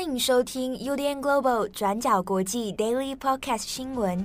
[0.00, 4.24] 欢迎收听 UDN Global 转角国际 Daily Podcast 新闻。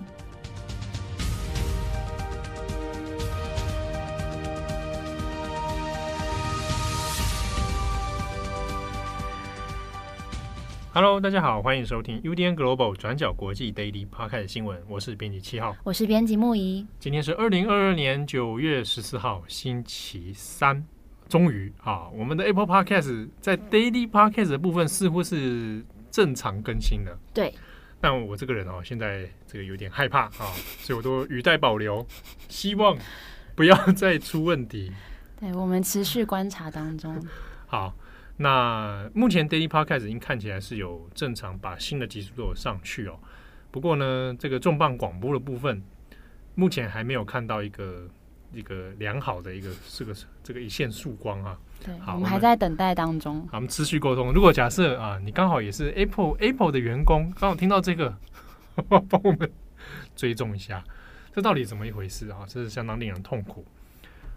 [10.93, 14.81] Hello，大家好，欢迎收听 UDN Global 转角国际 Daily Podcast 新闻。
[14.87, 16.87] 我是编辑七号，我是编辑木仪。
[17.01, 20.87] 今天是二零二二年九月十四号，星期三。
[21.27, 27.17] 终于啊，我们的 Apple Podcast 在 Daily Podcast 的部分似乎是正常更新了。
[27.33, 27.53] 对，
[27.99, 32.05] 但我这个人哦，现在这个有点害怕啊，所以我都语带保留，
[32.47, 32.95] 希望
[33.55, 34.91] 不要再出问题。
[35.39, 37.19] 对，我们持续观察当中。
[37.65, 37.95] 好，
[38.37, 43.19] 那目前 Daily Podcast 已经看起来是有正常把新的集数都有上去哦。
[43.71, 45.81] 不过呢，这个重磅广播的部分，
[46.53, 48.07] 目前还没有看到一个。
[48.55, 53.41] 一个良好的一个这个这个一线曙光啊，对，好，我们还在等待当中。
[53.51, 54.31] 好，我们持续沟通。
[54.31, 58.17] 如果假设啊，你刚好也是 Apple Apple 的员工，刚好听到这个，
[58.87, 59.51] 帮我们
[60.15, 60.83] 追踪一下，
[61.33, 62.45] 这到底怎么一回事啊？
[62.47, 63.65] 这是相当令人痛苦。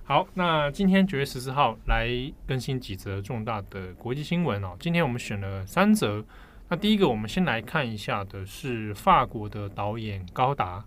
[0.04, 2.08] 好，那今天九月十四号来
[2.46, 4.76] 更新几则重大的国际新闻哦。
[4.80, 6.24] 今天我们选了三则。
[6.70, 10.84] 那第一个，我们先来看一下的是法国的导演高达。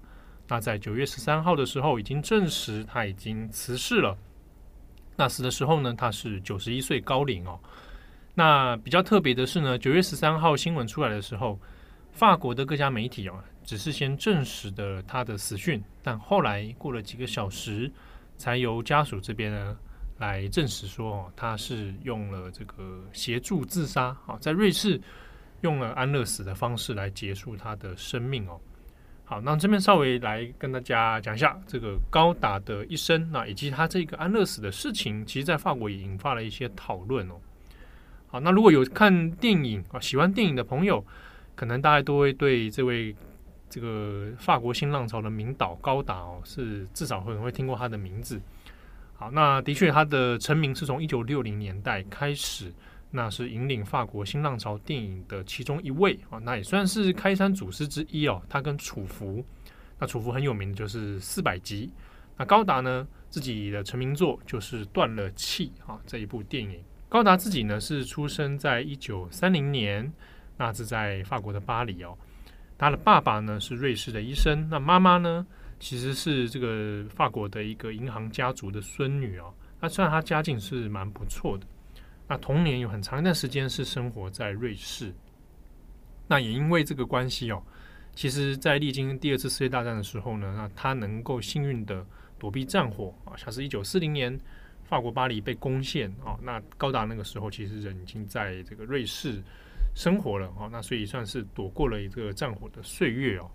[0.51, 4.17] 那在九月十三号的时候，已经证实他已经辞世了。
[5.15, 7.57] 那死的时候呢，他是九十一岁高龄哦。
[8.35, 11.57] 那比较特别的是呢，九月十三号新闻出来的时候，
[12.11, 17.89] 法国的各家媒体哦，只是先证实的他的死讯，但后来过了几个小时，
[18.35, 19.77] 才由家属这边呢
[20.17, 24.99] 来证实说哦，他是用了这个协助自杀啊，在瑞士
[25.61, 28.59] 用了安乐死的方式来结束他的生命哦。
[29.31, 37.35] 好，那这边稍微来跟大家讲一下这个高达的一生，那以及他这个安乐死的事情，其实，在法国也引发了一些讨论哦。
[38.27, 41.01] 好，那如果有看电影啊，喜欢电影的朋友，
[41.55, 43.15] 可能大家都会对这位
[43.69, 48.37] 这个法国新浪潮的名导高达哦，是至少会会听过他的名字。
[49.15, 52.69] 好，那的确，他的成名是从一九六零年代开始。
[53.13, 58.41] 那是引领法国新浪潮电影的其中一位啊，那也算是开山祖师之一哦。
[58.49, 59.45] 他跟楚浮，
[59.99, 61.91] 那楚浮很有名的就是四百集。
[62.37, 66.81] 那高达呢，自己的成名作就是断了气啊这一部电影。
[67.09, 70.09] 高达自己呢是出生在一九三零年，
[70.57, 72.17] 那是在法国的巴黎哦。
[72.77, 75.45] 他的爸爸呢是瑞士的医生，那妈妈呢
[75.79, 79.53] 其实是这个法国的一个银行家族的孙女哦。
[79.81, 81.67] 那虽然他家境是蛮不错的。
[82.31, 85.13] 那童年有很长一段时间是生活在瑞士，
[86.29, 87.61] 那也因为这个关系哦，
[88.15, 92.05] 其实，在历经第二次世界大战的时候呢，那他能够幸运的
[92.39, 94.39] 躲避战火啊，像是一九四零年
[94.85, 99.43] 法国巴黎被攻陷啊，那高达那个时候其实人已经在这个瑞士
[99.93, 103.51] 生活了啊，那所以算是躲过了一个战火的岁月哦。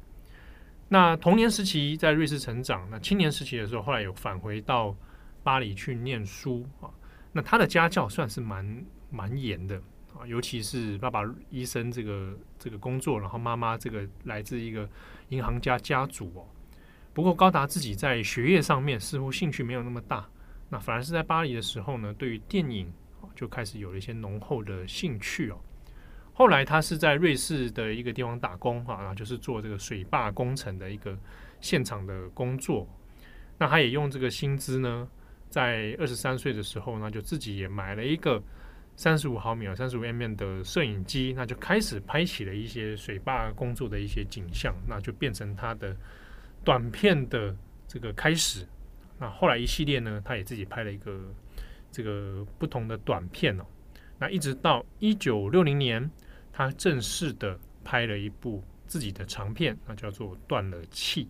[0.87, 4.95] 那童年时期在瑞士成长，那青年时期的时候，后来有返回到
[5.43, 6.93] 巴黎去念书啊。
[7.37, 9.77] 那他的家教算是蛮蛮严的
[10.15, 11.21] 啊，尤其是爸爸
[11.51, 14.89] 医生这个这个工作，然后妈妈这个来自一个
[15.29, 16.49] 银行家家族哦。
[17.13, 20.27] 不过高达自己在学业上面似乎兴趣没有那么大，
[20.71, 22.91] 那反而是在巴黎的时候呢，对于电影
[23.35, 25.59] 就开始有了一些浓厚的兴趣哦。
[26.33, 31.19] 后来他是在瑞士的一个地方打工啊，然后就是做这个水坝工程的一个
[31.61, 32.89] 现场的工作。
[33.59, 35.07] 那他也用这个薪资呢。
[35.49, 38.43] 在二十三岁的时候呢，就自己也买了一个
[38.97, 45.97] 三十五毫米啊、三十五 mm 的摄影机，那就开始拍起了一些水坝工作的一些景象，那就变成他的
[46.65, 47.55] 短片的
[47.87, 48.67] 这个开始。
[49.19, 51.21] 那后来一系列呢，他也自己拍了一个
[51.91, 53.65] 这个不同的短片哦。
[54.19, 56.11] 那一直到一九六零年，
[56.53, 61.25] 他正式的拍了一部自己的长片，那叫做《断了气》。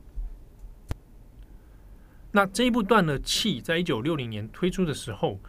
[2.37, 5.41] 那这一部断了气，在一九六零年推出的时候，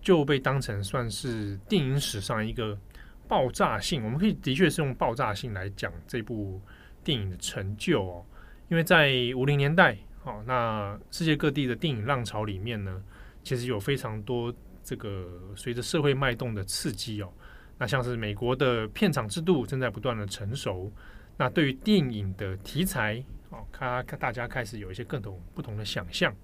[0.00, 2.78] 就被当成算是电影史上一个
[3.26, 4.04] 爆炸性。
[4.04, 6.62] 我们可以的确是用爆炸性来讲这部
[7.02, 8.24] 电影的成就哦。
[8.68, 13.02] 因为在五零年代，哦，那世界各地的电影浪潮里面呢，
[13.42, 14.54] 其实有非常多
[14.84, 17.32] 这个随着社会脉动的刺激哦。
[17.78, 20.92] 那像是美国的片场制度正在不断的成熟，
[21.36, 23.24] 那对于电影的题材。
[23.50, 26.34] 哦，看，看大家开始有一些更多不同的想象，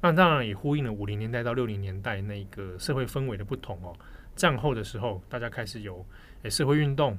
[0.00, 3.94] 那当然也呼应了五零年代到六零年代那个社会氛围的不同哦。
[4.34, 6.04] 战后的时候，大家开始有
[6.42, 7.18] 诶社会运动，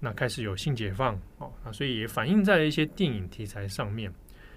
[0.00, 4.12] 那开始有性解放哦，那所以也反映在一些电影题材上面。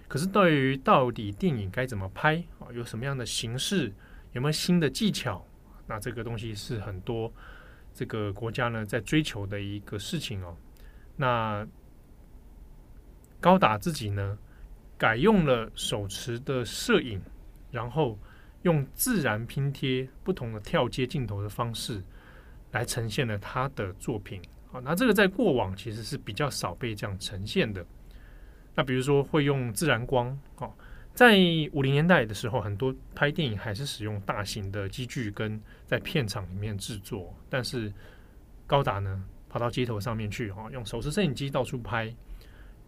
[0.07, 3.91] 可是对于到底电影该怎么拍啊，有什么样的形式，
[4.33, 5.43] 有没有新的技巧，
[5.87, 7.31] 那这个东西是很多
[7.93, 10.55] 这个国家呢在追求的一个事情哦。
[11.15, 11.65] 那
[13.45, 14.35] 高达自己呢，
[14.97, 17.21] 改用了手持的摄影，
[17.69, 18.17] 然后
[18.63, 22.03] 用自然拼贴不同的跳接镜头的方式
[22.71, 24.41] 来呈现了他的作品。
[24.71, 27.85] 啊，那这个在过往其实是比较少被这样呈现的。
[28.73, 30.73] 那比如说会用自然光，哦，
[31.13, 31.37] 在
[31.71, 37.93] 五零年代的时候，很多拍电影还是使用大型的机具跟在片场里面制作，但是
[38.65, 42.11] 高达呢，跑到街头上面去，哈，用手持摄影机到处拍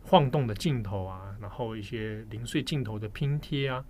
[0.09, 3.83] 晃动的镜头啊，然后一些零碎镜头的拼贴啊，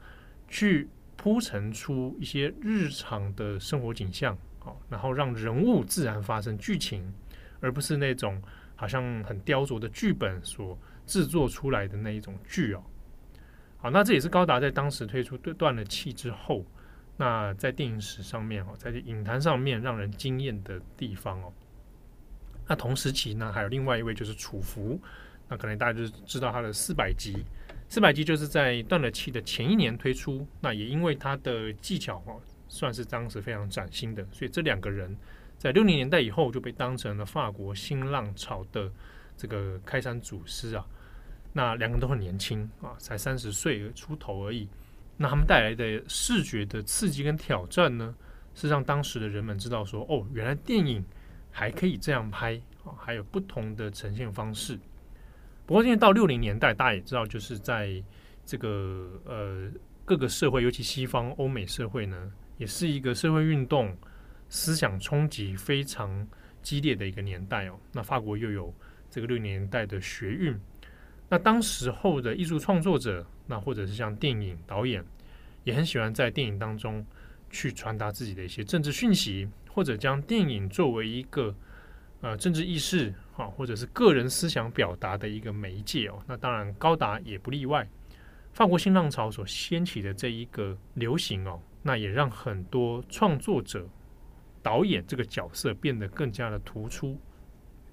[0.48, 7.14] 去铺陈出一些日常的生活景象，好，然后让人物自然发生剧情，
[7.60, 8.42] 而不是那种
[8.76, 10.76] 好像很雕琢的剧本所
[11.06, 12.84] 制作出来的那一种剧哦。
[13.78, 16.66] 好，那这也是高达在当时推出断了气之后，
[17.16, 21.54] 那在电影史上面哦，在影坛上面让人惊艳的地方哦。
[22.68, 25.00] 那同时期呢，还有另外一位就是楚浮，
[25.50, 27.44] 那可能大家就知道他的四百集，
[27.90, 32.36] 四百集就是在断了气的前一年推出，那也因为他的技巧哈，
[32.68, 35.16] 算是当时非常崭新的，所以这两个人
[35.58, 38.92] 在六零年代以后就被当成了法国新浪潮的
[39.36, 40.86] 这个开山祖师啊。
[41.54, 44.68] 那两个人都很年轻啊，才三十岁出头而已。
[45.16, 48.14] 那他们带来的视觉的刺激跟挑战呢，
[48.54, 51.04] 是让当时的人们知道说，哦，原来电影。
[51.50, 52.54] 还可以这样拍
[52.84, 54.78] 啊，还有不同的呈现方式。
[55.68, 58.02] 不过，现在到六零年代，大家也知道，就是在
[58.46, 59.70] 这个呃
[60.06, 63.96] 各个社会，尤其西方欧美社会呢，也是一个社会运动、
[64.48, 66.26] 思想冲击非常
[66.64, 67.78] 激烈的一个年代哦。
[67.92, 68.74] 那法国又有
[69.10, 70.58] 这个六零年代的学运，
[71.28, 75.04] 那当时候的艺术创作者，那或者是像电影导演，
[75.66, 77.06] 也很喜欢在电影当中
[77.50, 79.48] 去传达自己的一些政治讯息。
[79.70, 81.56] 或者将电影作为一个
[82.22, 87.88] 呃政治意识啊，或者是个人思想表达的一个媒介哦，那当然高达也不例外。
[88.52, 93.88] 法国新浪潮所掀起的这一个流行哦，那也让很多创作者、
[94.64, 97.16] 导演这个角色变得更加的突出。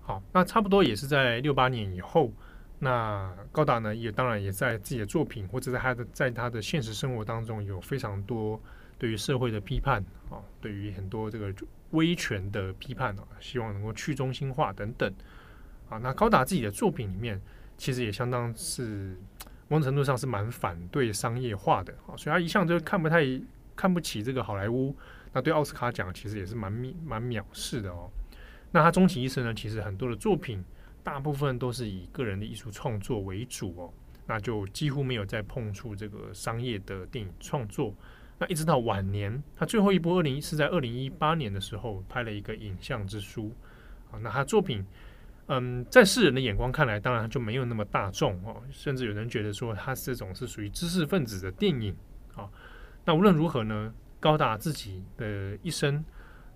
[0.00, 2.32] 好，那差不多也是在六八年以后，
[2.78, 8.58] 那高达呢也当然也在自己的作品或者在他的在他的现实生活当中有非常多。
[8.96, 11.52] 对于社会的批判啊，对于很多这个
[11.94, 15.12] 威权的批判啊，希望能够去中心化等等
[15.88, 15.98] 啊。
[15.98, 17.40] 那高达自己的作品里面，
[17.78, 19.16] 其实也相当是
[19.68, 23.24] 某种程度上是蛮反对商业化的啊，所以他一向就看不太
[23.74, 24.94] 看不起这个好莱坞。
[25.32, 26.70] 那对奥斯卡奖其实也是蛮
[27.04, 28.10] 蛮藐视的哦。
[28.70, 30.64] 那他终其一生呢，其实很多的作品
[31.02, 33.92] 大部分都是以个人的艺术创作为主哦，
[34.26, 37.94] 那就几乎没有再碰触这个商业的电影创作。
[38.46, 43.52] 一直到晚年，他最后一部二零是在二零一八年的时候拍了一个《影像之书》
[44.14, 44.18] 啊。
[44.22, 44.84] 那他作品，
[45.46, 48.62] 嗯，在世人的眼光看来，当然就没有那么大众哦。
[48.70, 51.96] 甚至有人觉得说，他这种是属于知识分子的电影
[52.34, 52.48] 啊。
[53.04, 56.04] 那无论如何呢，高达自己的一生，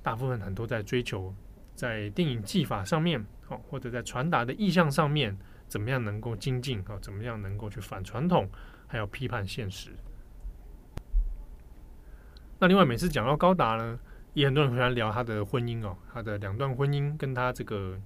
[0.03, 1.35] 大部分很多在追求
[1.75, 5.37] 在电影技法上面哦，或者在传达的意象上面，
[5.67, 6.99] 怎么样能够精进啊？
[7.01, 8.49] 怎么样能够去反传统，
[8.87, 9.91] 还有批判现实。
[12.59, 13.99] 那另外每次讲到高达呢，
[14.35, 17.97] 也很多人会来聊他的婚姻哦，他的两段婚姻跟他这个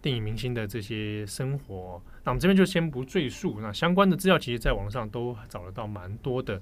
[0.00, 2.00] 电影明星的这些生活。
[2.22, 6.54] 那我们这边就先不赘述，那相关的资料其实在网上都找得到蛮多的。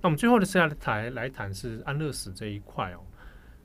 [0.00, 3.00] 那我们最后的下台来谈是安乐死这一块哦。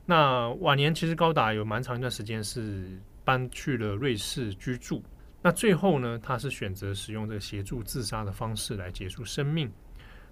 [0.05, 5.03] 那晚年其实高达有蛮长一段时间是搬去了瑞士居住。
[5.43, 9.71] 那最后呢，他是选择使用这个协助自杀的方式来结束生命。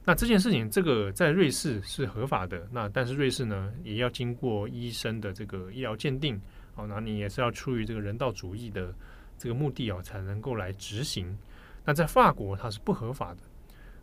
[0.05, 2.67] 那这件事情，这个在瑞士是合法的。
[2.71, 6.41] 那但是瑞士呢，也要经过医生的这个医疗鉴定，
[6.75, 8.91] 哦，那你也是要出于这个人道主义的
[9.37, 11.37] 这个目的哦，才能够来执行。
[11.85, 13.41] 那在法国它是不合法的。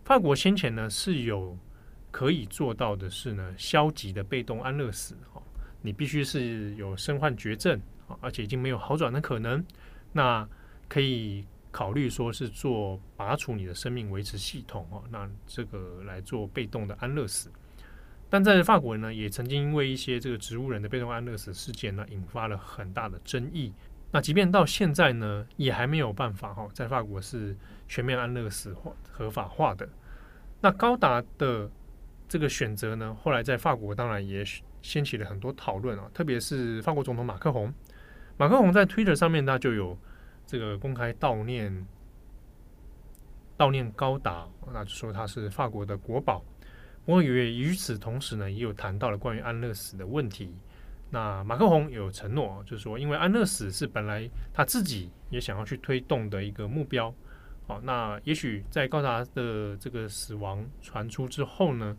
[0.04, 1.58] 法国先前呢是有
[2.12, 5.42] 可以做到的是呢，消极的被动安乐死，哦，
[5.82, 7.80] 你必须是有身患绝症，
[8.20, 9.64] 而且已经没有好转的可能，
[10.12, 10.48] 那
[10.88, 11.44] 可以。
[11.76, 17.50] 考虑说是做拔除你的生命维持系统哦，那这个来做被动的安乐死。
[18.30, 23.74] 但在法国呢，也曾经因为一些这个植物人的被动安乐死事件呢，引发了很大的争议。
[24.10, 27.54] 那即便到现在呢，也还没有办法哈，在法国是
[27.86, 29.86] 全面安乐死合合法化的。
[30.62, 31.70] 那高达的
[32.26, 34.42] 这个选择呢，后来在法国当然也
[34.80, 37.70] 掀起了很多讨论啊，特别是法国总统马克宏，
[38.38, 39.98] 马克宏在 Twitter 上面他就有。
[40.46, 41.86] 这个公开悼念
[43.58, 46.44] 悼念高达，那就说他是法国的国宝。
[47.04, 50.54] 不过，也与此同时呢，也有谈到了关于安乐死的问题。
[51.08, 57.14] 那马克宏有承诺，就是说，因为安乐死是本来他自己也想要去推动的一个目标。
[57.68, 61.96] 好，那也许在高达的这个死亡传出之后呢，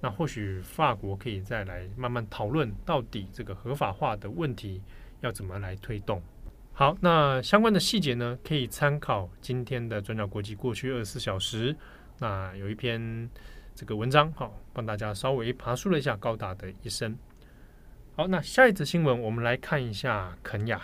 [0.00, 4.80] 那或许法国可以再来慢慢讨论，到底这个合法化的问题
[5.20, 6.22] 要怎么来推动。
[6.78, 11.74] 好，那相关的细节呢，可以参考今天的转角国际过去二十四小时。
[12.18, 13.30] 那有一篇
[13.74, 17.16] 这个文章，好，帮大家稍微爬梳了一下高达的一生。
[18.14, 20.82] 好，那下一则新闻，我们来看一下肯亚。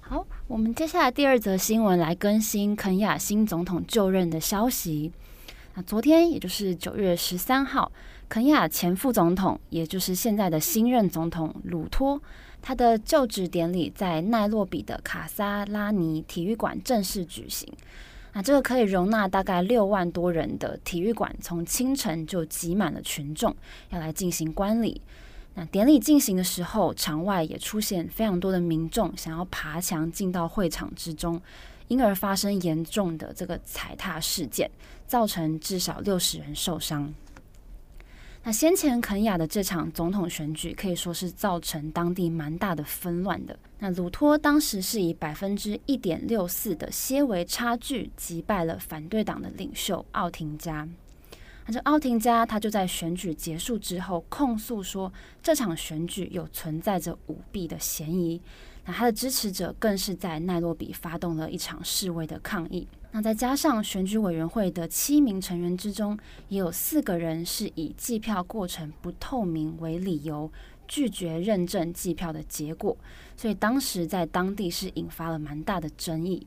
[0.00, 5.12] 好，我们接下来第二则新闻来更新肯亚新总统就任的消息。
[5.76, 7.92] 那昨天，也就是九月十三号，
[8.30, 12.18] 肯亚前副总统，也就是现在的新任总统鲁托，
[12.62, 17.70] 他的就职典礼在奈洛比的卡萨拉尼体育馆正式举行。
[18.32, 23.54] 那这个可以容纳大概六万多人的体育馆，从清晨就挤满了群众，
[23.90, 25.02] 要来进行观礼。
[25.56, 31.38] 那典礼进行的时候，场外也出现非常多的民众想要爬墙进到会场之中，
[31.88, 34.70] 因而发生严重的这个踩踏事件，
[35.06, 37.12] 造成至少六十人受伤。
[38.42, 43.58] 那先前肯亚的这场总统选举可以说是造成当地蛮大的纷乱的。
[43.80, 50.88] 那鲁托当时是以百分之一点六四的些微差距击败了反对党的领袖奥廷加。
[51.66, 58.40] 那这奥廷加他就在选举结束之后控诉说，这场选举有存在着舞弊的嫌疑。
[58.86, 62.86] 那他的支持者更是在奈洛比发动了一场示威的抗议。
[63.10, 66.16] 那再加上选举委员会的七名成员之中，
[66.48, 70.50] 也有四个人是以计票过程不透明为理由
[70.86, 72.96] 拒绝认证计票的结果，
[73.36, 76.46] 所以当时在当地是引发了蛮大的争议。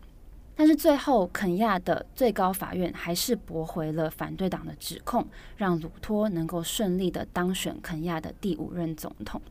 [0.56, 9.42] 但是最后，肯亚的最高法院还是驳回了反对党的指控，让鲁托能够顺利的当选肯亚的第五任总统。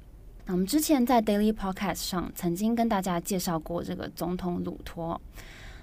[0.51, 5.21] 我们之前在 Daily Podcast 上曾经跟大家介绍过这个总统鲁托。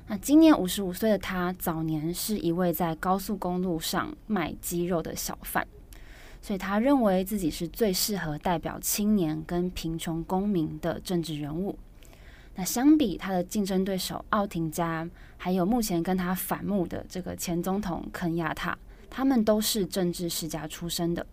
[0.08, 5.68] 那今年五十五岁的他，早年是一位在高速公路上卖鸡肉的小贩，
[6.42, 11.78] 所以他认为自己是最适合代表青年跟贫穷公民的政治人物。
[12.56, 15.08] 那相比他的竞争对手奥廷加，
[15.38, 18.76] 还有目前跟他反目的这个前总统肯亚塔，
[19.12, 21.24] 他们都是政治世家出身的，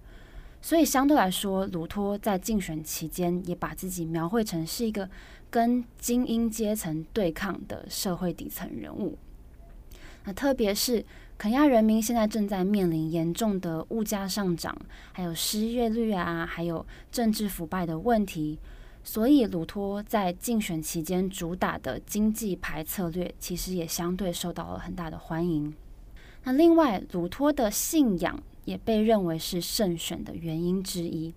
[0.63, 5.11] 所以相对来说，鲁托在竞选期间也把自己描绘成是一个
[5.51, 9.19] 跟精英阶层对抗的社会底层人物。
[10.25, 11.05] 那特别是
[11.37, 14.75] 肯亚人民现在正在面临严重的物价上涨，
[15.13, 18.57] 还有失业率啊，还有政治腐败的问题。
[19.03, 25.75] 所以，鲁托在竞选期间主打的经济牌策略，其实也相对受到了很大的欢迎。
[26.45, 31.35] 那另外，鲁托的信仰也被认为是胜选的原因之一。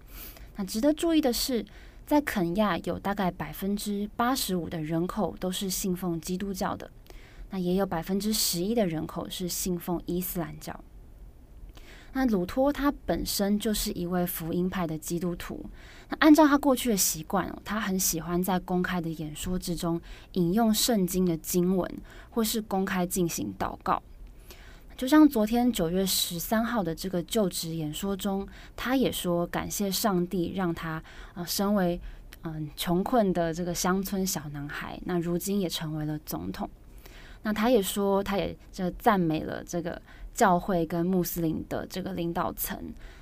[0.56, 1.66] 那值得注意的是，
[2.06, 6.90] 在肯亚有大概百分之八十五的人口都是信奉基督教的，
[7.50, 10.80] 那也有百分之十一的人口是信奉伊斯兰教。
[12.14, 15.66] 那鲁托他本身就是一位福音派的基督徒。
[16.08, 20.00] 那按照他过去的习惯，他很喜欢在公开的演说之中
[20.34, 21.92] 引用圣经的经文，
[22.30, 24.02] 或是公开进行祷告。
[24.98, 32.00] 就像昨天九月十三号的这个就职演说中，他也说感谢上帝让他啊、身为
[32.44, 36.70] 嗯穷困的这个乡村小男孩，那如今也成为了总统。
[37.44, 40.02] 那他也说，他也这赞美了这个
[40.34, 42.80] 教会跟穆斯林的这个领导层。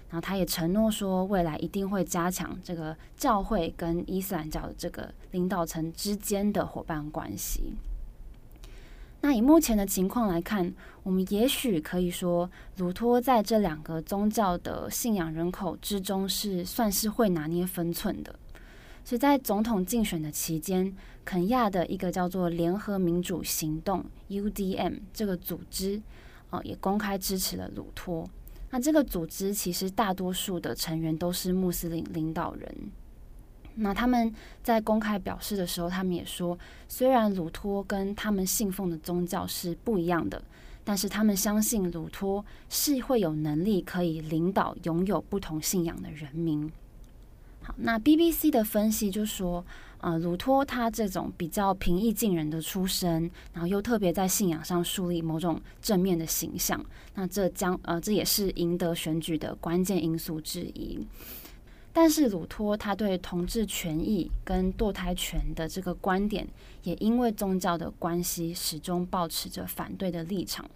[0.10, 7.74] 然后他也承诺说，未来一定会加强这个教会跟伊斯兰教的这个领导层之间的伙伴关系。
[9.26, 18.38] 那以目前的情况来看，我们也许可以说，鲁托在这两个宗教的信仰人口之中是算是会拿捏分寸的。
[19.06, 26.02] 所以在总统竞选的期间，肯亚的一个叫做联合民主行动 （UDM） 这个组织，
[26.50, 28.30] 哦，也公开支持了鲁托。
[28.72, 32.76] 那这个组织其实大多数的成员都是穆斯林领导人。
[33.76, 40.42] 那他们在公开表示的时候，他们也说，虽然鲁托跟他们信奉的宗教是不一样的，
[40.84, 46.72] 但是他们相信鲁托是会有能力可以领导拥有不同信仰的人民。
[47.64, 49.66] 好，那 BBC 的分析就说，
[50.00, 56.84] 呃，鲁托他这种比较平易近人的出身，然后又特别在信仰上树立某种正面的形象，
[57.16, 61.00] 那这将呃这也是赢得选举的关键因素之一。
[61.96, 66.48] 但是鲁托他对同志权益跟堕胎权的这个观点，
[66.82, 70.68] 也因为宗教的关系，始终保持着反对的立场。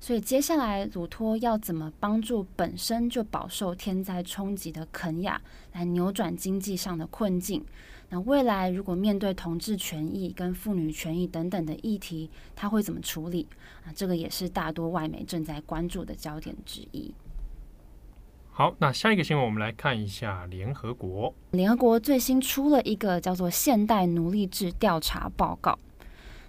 [0.00, 5.42] 所以接下来鲁托要怎么帮助本身就饱受天灾冲击的肯亚
[5.72, 7.64] 来扭转经济上的困境？
[8.10, 13.48] 那未来如果面对同志权益跟妇女权益等等的议题，他会怎么处理？
[13.84, 17.12] 啊，这个也是大多外媒正在关注的焦点之一。
[18.58, 21.32] 好，那下一个新闻，我们来看一下联合国。
[21.52, 25.70] 联合国最新出了一个叫做《现代奴隶制调查报告》。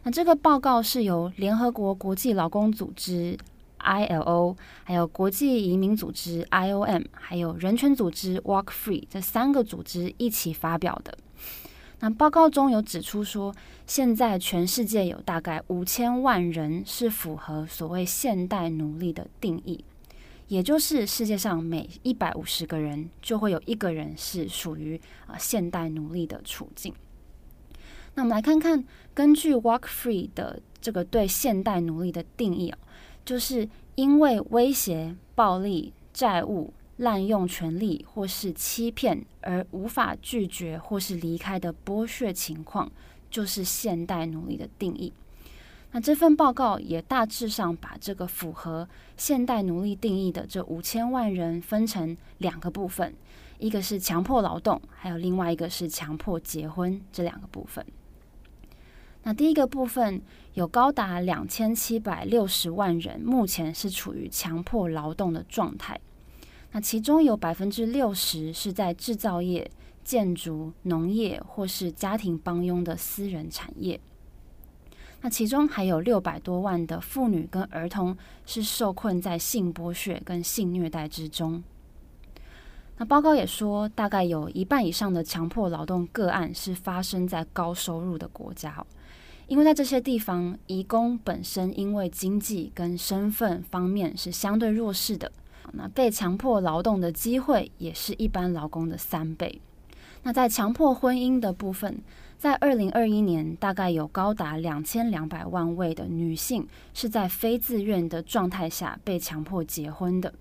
[0.02, 3.38] 那这个报告是由联合国国际劳工组织
[3.78, 11.16] （ILO）、还有国际移民组织 （IOM）、还有人权组织 Walk Free 这三个组织一起发表的。
[12.00, 13.54] 那报告中有指出说，
[13.86, 19.86] 现在全世界有大概五千万人是符合所谓现代奴隶的定义，
[20.50, 26.94] 也就是世界上每一百五十个人就会有一个人是属于啊现代奴隶的处境。
[28.16, 32.78] 那我们来看看，根据 Walk Free 的这个对现代奴隶的定义啊，
[33.24, 42.92] 就是因为威胁、暴力、债务、滥用权力或是欺骗而无法拒绝或是离开的剥削情况，
[43.30, 45.14] 就是现代奴隶的定义。
[45.92, 53.14] 那这份报告也大致上把这个符合现代奴隶定义的这五千万人分成两个部分，
[53.58, 57.84] 一个是强迫劳动，还有另外一个是强迫结婚这两个部分。
[59.24, 60.22] 那第一个部分
[60.54, 66.00] 有高达两千七百六十万人，目前是处于强迫劳动的状态。
[66.72, 69.70] 那其中有百分之六十是在制造业、
[70.04, 74.00] 建筑、农业或是家庭帮佣的私人产业。
[75.22, 81.62] 那其中还有六百多万的妇女跟儿童是受困在性剥削跟性虐待之中。
[82.98, 88.86] 那报告也说，大概有一半以上的强迫劳动个案是发生在高收入的国家，
[89.48, 95.32] 因为在这些地方，移工本身因为经济跟身份方面是相对弱势的。
[95.74, 99.62] 那被强迫劳动的机会也是一般劳工的三倍。
[100.24, 102.02] 那在强迫婚姻的部分，
[102.40, 110.34] 在二零二一年，大概有高达两千两百万位的女性是在非自愿的状态下被强迫结婚的。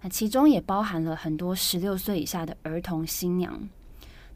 [0.00, 3.68] 那其中也包含了很多十六岁以下的儿童新娘。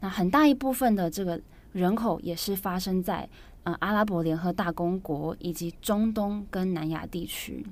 [0.01, 1.39] 那很大一部分的这个
[1.71, 3.29] 人口也是发生在
[3.63, 7.65] 呃阿拉伯联合大公国以及中东跟南亚地区。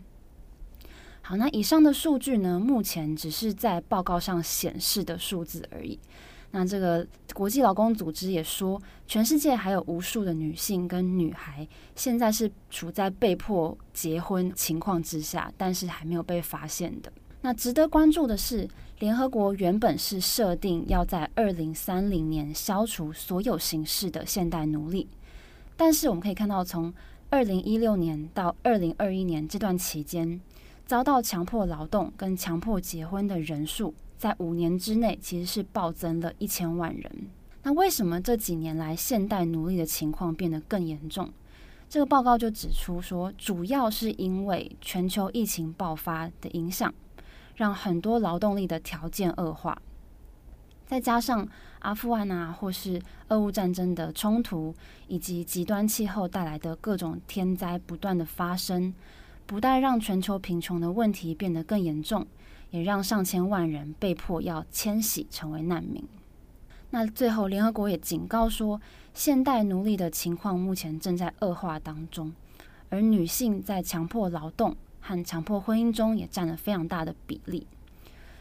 [1.21, 5.99] 好，那以上的数据呢，目前只是在报告上显示的数字而已。
[6.51, 17.11] 那这个国际劳工组织也说，全世界还有无数的女性跟女孩，现在是处在被迫结婚情况之下，但是还没有被发现的。
[17.41, 18.67] 那值得关注的是，
[18.99, 25.07] 联合国原本是设定要在二零三零年消除所有形式的现代奴隶，
[25.75, 26.91] 但是我们可以看到，从
[27.29, 30.41] 二零一六年到二零二一年这段期间，
[30.85, 37.29] 遭到强迫劳动跟强迫结婚的人数，在五年之内其实是暴增了一千万人。
[37.63, 41.31] 那为什么这几年来现代奴隶的情况变得更严重？
[41.89, 46.93] 这个报告就指出说，主要是因为全球疫情爆发的影响，
[47.55, 49.81] 让很多劳动力的条件恶化，
[50.85, 51.47] 再加上
[51.79, 54.73] 阿富汗啊或是俄乌战争的冲突，
[55.07, 58.93] 以及极端气候带来的各种天灾不断的发生。
[59.45, 62.27] 不但让全球贫穷的问题变得更严重，
[62.71, 66.03] 也让上千万人被迫要迁徙成为难民。
[66.89, 68.79] 那最后，联合国也警告说，
[69.13, 72.33] 现代奴隶的情况目前正在恶化当中，
[72.89, 77.67] 而女性在强迫劳动和强迫婚姻中也占了非常大的比例。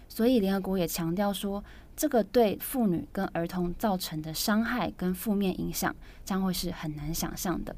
[0.08, 1.64] 所以，联合国也强调说，
[1.96, 7.74] 这个对妇女跟儿童造成的伤害跟负面影响将会是很难想象的。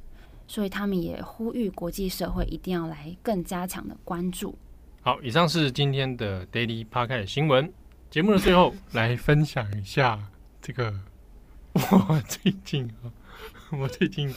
[0.46, 4.54] 所以他们也呼吁国际社会一定要来更加强的关注。
[5.08, 7.72] 好，以上是今天的 Daily Podcast 新闻。
[8.10, 10.20] 节目的最后， 来分享一下
[10.60, 10.92] 这个
[11.72, 13.08] 我最近啊，
[13.72, 14.30] 我最近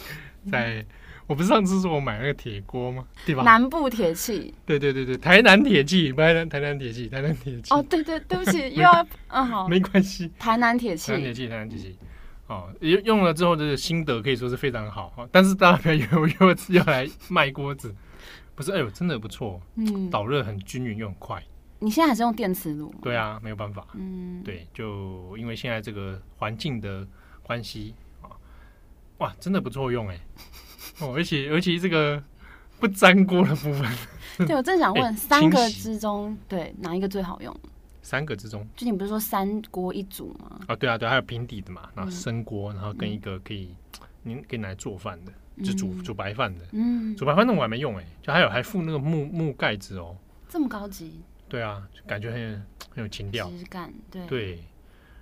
[0.50, 0.86] 在，
[1.28, 3.04] 我不是上次说我买那个铁锅吗？
[3.26, 3.44] 对吧？
[3.44, 4.54] 南部铁器。
[4.66, 7.74] 对对对对，台南铁器，台南台南铁器，台南铁器。
[7.74, 10.32] 哦，对对，对不起，又要嗯好，没关系。
[10.40, 11.98] 台南铁器，台南铁器，台南铁器。
[12.48, 16.08] 哦，用用了之后的心得可以说是非常好，但是大家不要以为
[16.40, 17.94] 我又要来卖锅子，
[18.56, 21.44] 不是，哎呦，真的不错，嗯，导热很均匀又很快。
[21.80, 22.94] 你现在还是用电磁炉？
[23.02, 27.08] 对啊，没有办法，嗯，对，就因为现在这个环境的
[27.42, 28.30] 关系啊，
[29.18, 30.20] 哇，真的不错用哎，
[31.00, 32.22] 哦，而且而且这个
[32.80, 33.92] 不粘锅的部分，
[34.46, 37.56] 对我正想问，欸、三个之中，对哪一个最好用？
[38.04, 40.60] 三个之中，就你不是说三锅一组吗？
[40.68, 43.74] 啊，对啊，对，还有平底的嘛，然后生锅，然后跟一个可以，
[44.22, 45.32] 您可以拿来做饭的。
[45.64, 46.66] 就煮煮白饭的。
[46.72, 50.16] 嗯，煮白饭那我还没用哎，就还有还附那个木木盖子哦。
[50.50, 51.22] 这么高级？
[51.50, 53.94] 对啊，感觉很很有情调，质感。
[54.10, 54.64] 对对，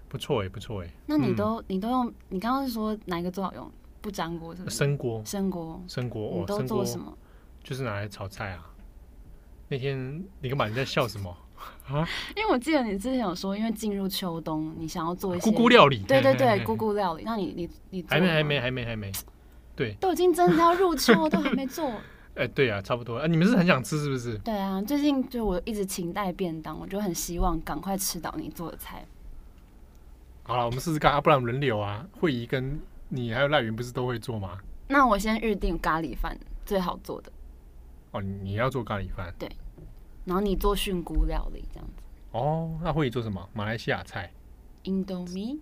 [0.07, 0.89] 不错哎，不错哎。
[1.07, 2.13] 那你都你都用？
[2.29, 3.69] 你刚刚是说哪一个最好用？
[4.01, 4.75] 不粘锅是不是？
[4.77, 5.21] 生锅。
[5.25, 5.83] 生锅。
[5.87, 6.31] 生锅。
[6.39, 7.17] 你都做什么？
[7.63, 8.65] 就是拿来炒菜啊。
[9.67, 10.67] 那天你干嘛？
[10.67, 11.35] 你在笑什么？
[11.89, 12.07] 啊？
[12.35, 15.99] 因为我记得你之前有说，因为进入秋冬，你想要做一些菇菇料理。
[16.07, 17.23] 对对对，咕咕料理。
[17.25, 19.11] 那你你你还没还没还没还没，
[19.79, 21.89] 对，都已经真的要入秋，都还没做。
[22.35, 23.27] 哎，对啊，差不多啊。
[23.27, 24.37] 你们是很想吃是不是？
[24.39, 29.05] 对啊，最近就我一直勤带便当，我就很希望赶快吃到你做的菜。
[30.43, 32.05] 好了，我们试试看啊，不然轮流啊。
[32.19, 34.57] 慧仪跟你还有赖云不是都会做吗？
[34.89, 37.31] 那我先预定咖喱饭最好做的。
[38.11, 39.33] 哦，你要做咖喱饭？
[39.39, 39.49] 对。
[40.25, 42.03] 然后你做菌菇料理这样子。
[42.31, 43.49] 哦，那慧仪做什么？
[43.53, 44.29] 马来西亚菜。
[44.83, 45.61] 印度米。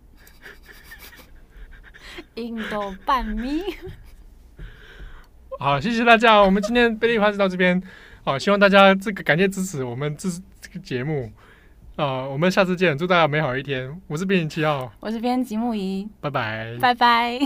[2.34, 3.62] 印度拌米。
[5.60, 6.40] 好，谢谢大家。
[6.40, 7.82] 我们今天贝利花就到这边。
[8.24, 10.30] 好，希望大家这个感谢支持我们这
[10.62, 11.32] 这个节目。
[11.96, 14.00] 啊，我们下次见，祝大家美好一天。
[14.06, 17.40] 我是编辑七号，我是编辑木仪，拜拜，拜拜。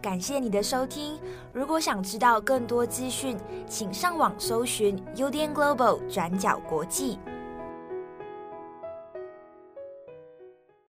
[0.00, 1.18] 感谢你的收听。
[1.52, 7.18] 如果想知道更多资讯，请上网搜寻 UDN Global 转角国际。